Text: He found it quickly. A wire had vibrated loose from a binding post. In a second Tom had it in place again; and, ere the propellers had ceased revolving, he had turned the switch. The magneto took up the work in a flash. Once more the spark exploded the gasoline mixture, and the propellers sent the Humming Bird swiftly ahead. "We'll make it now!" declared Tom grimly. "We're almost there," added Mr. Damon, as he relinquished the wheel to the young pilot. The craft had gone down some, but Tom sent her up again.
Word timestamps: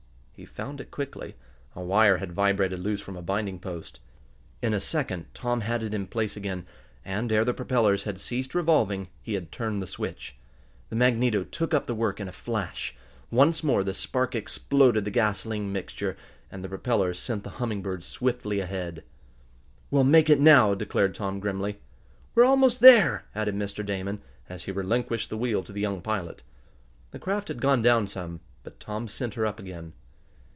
He 0.33 0.45
found 0.47 0.81
it 0.81 0.89
quickly. 0.89 1.35
A 1.75 1.83
wire 1.83 2.17
had 2.17 2.31
vibrated 2.31 2.79
loose 2.79 2.99
from 2.99 3.15
a 3.15 3.21
binding 3.21 3.59
post. 3.59 3.99
In 4.59 4.73
a 4.73 4.79
second 4.79 5.27
Tom 5.35 5.61
had 5.61 5.83
it 5.83 5.93
in 5.93 6.07
place 6.07 6.35
again; 6.35 6.65
and, 7.05 7.31
ere 7.31 7.45
the 7.45 7.53
propellers 7.53 8.05
had 8.05 8.19
ceased 8.19 8.55
revolving, 8.55 9.09
he 9.21 9.35
had 9.35 9.51
turned 9.51 9.83
the 9.83 9.87
switch. 9.87 10.35
The 10.89 10.95
magneto 10.95 11.43
took 11.43 11.75
up 11.75 11.85
the 11.85 11.93
work 11.93 12.19
in 12.19 12.27
a 12.27 12.31
flash. 12.31 12.95
Once 13.29 13.63
more 13.63 13.83
the 13.83 13.93
spark 13.93 14.33
exploded 14.33 15.05
the 15.05 15.11
gasoline 15.11 15.71
mixture, 15.71 16.17
and 16.51 16.63
the 16.65 16.69
propellers 16.69 17.19
sent 17.19 17.43
the 17.43 17.51
Humming 17.61 17.83
Bird 17.83 18.03
swiftly 18.03 18.61
ahead. 18.61 19.03
"We'll 19.91 20.03
make 20.03 20.27
it 20.27 20.39
now!" 20.39 20.73
declared 20.73 21.13
Tom 21.13 21.39
grimly. 21.39 21.77
"We're 22.33 22.45
almost 22.45 22.79
there," 22.79 23.25
added 23.35 23.53
Mr. 23.53 23.85
Damon, 23.85 24.23
as 24.49 24.63
he 24.63 24.71
relinquished 24.71 25.29
the 25.29 25.37
wheel 25.37 25.63
to 25.63 25.71
the 25.71 25.81
young 25.81 26.01
pilot. 26.01 26.41
The 27.11 27.19
craft 27.19 27.47
had 27.49 27.61
gone 27.61 27.83
down 27.83 28.07
some, 28.07 28.39
but 28.63 28.79
Tom 28.79 29.07
sent 29.07 29.35
her 29.35 29.45
up 29.45 29.59
again. 29.59 29.93